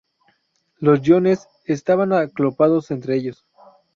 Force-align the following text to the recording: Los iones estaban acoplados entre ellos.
Los 0.79 1.07
iones 1.07 1.47
estaban 1.67 2.11
acoplados 2.11 2.89
entre 2.89 3.17
ellos. 3.17 3.45